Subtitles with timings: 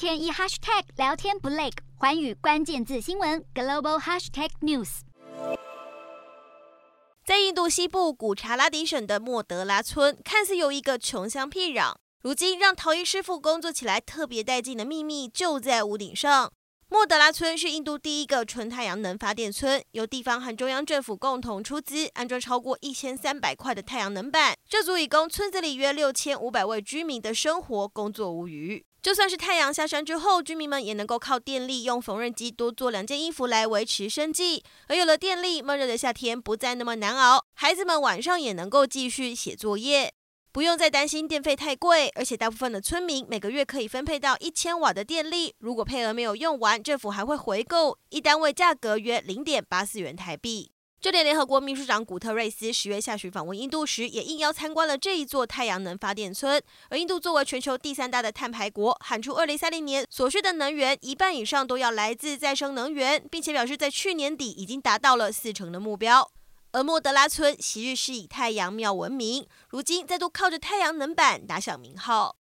[0.00, 1.68] 天一 hashtag 聊天不累，
[1.98, 5.00] 环宇关键字新闻 global hashtag news。
[7.26, 16.50] 在印度西部古查拉迪省的莫德拉村，看似有一个穷乡僻壤，如今让陶艺师傅工作起来特别带劲的秘密就在屋顶上。
[16.88, 28.86] 莫德拉村是印度第一个纯太阳能发电村，由地方和中央政府共同出资安装超过一千三百块的太阳能板，这足以供村子里约六千五百位居民的生活工作无虞。
[29.02, 34.62] 就算是太阳下山之后，居民们也能够靠电力用缝纫机多做两件衣服来维持生计。
[34.88, 40.12] 而有了电力，闷热的夏天不再那么难熬，孩子们晚上也能够继续写作业。
[40.52, 45.54] 不用再担心电费太贵，而且大部分的村民每个月可以分配到一千瓦的电力。
[45.58, 50.72] 如果配额没有用完，政府还会回购，一单位价格约零点八四元台币。
[51.00, 56.62] 就连联合国秘书长古特瑞斯十月下旬访问印度时，也应邀参观了这一座太阳能发电村。
[56.90, 66.30] 而印度作为全球第三大的碳排国，喊出二零三零年所需的能源一半以上都要来自再生能源，并且表示在去年底已经达到了四成的目标。
[66.72, 72.36] 而莫德拉村昔日是以太阳庙闻名，如今再度靠着太阳能板打响名号。